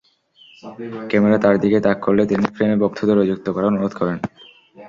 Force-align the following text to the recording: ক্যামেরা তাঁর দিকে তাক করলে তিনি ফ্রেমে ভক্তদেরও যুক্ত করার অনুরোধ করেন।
ক্যামেরা 1.09 1.37
তাঁর 1.43 1.55
দিকে 1.63 1.77
তাক 1.85 1.97
করলে 2.05 2.23
তিনি 2.25 2.43
ফ্রেমে 2.53 2.77
ভক্তদেরও 2.83 3.27
যুক্ত 3.29 3.47
করার 3.49 3.71
অনুরোধ 3.71 3.93
করেন। 3.99 4.17